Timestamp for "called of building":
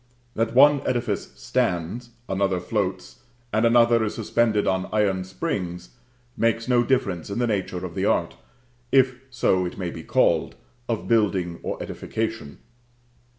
10.01-11.59